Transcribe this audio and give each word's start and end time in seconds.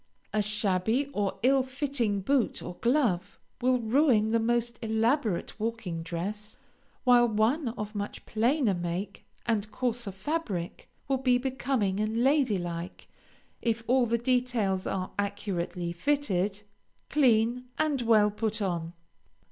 A 0.33 0.41
shabby 0.41 1.05
or 1.13 1.37
ill 1.43 1.61
fitting 1.61 2.21
boot 2.21 2.63
or 2.63 2.73
glove 2.81 3.37
will 3.61 3.77
ruin 3.79 4.31
the 4.31 4.39
most 4.39 4.79
elaborate 4.81 5.59
walking 5.59 6.01
dress, 6.01 6.57
while 7.03 7.27
one 7.27 7.67
of 7.77 7.93
much 7.93 8.25
plainer 8.25 8.73
make 8.73 9.27
and 9.45 9.71
coarser 9.71 10.11
fabric 10.11 10.89
will 11.07 11.19
be 11.19 11.37
becoming 11.37 11.99
and 11.99 12.23
lady 12.23 12.57
like, 12.57 13.09
if 13.61 13.83
all 13.85 14.07
the 14.07 14.17
details 14.17 14.87
are 14.87 15.11
accurately 15.19 15.91
fitted, 15.91 16.63
clean, 17.11 17.65
and 17.77 18.01
well 18.01 18.31
put 18.31 18.59
on. 18.59 18.93